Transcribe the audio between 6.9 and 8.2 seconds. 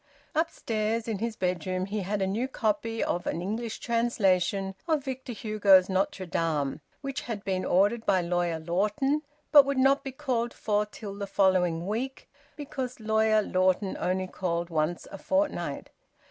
which had been ordered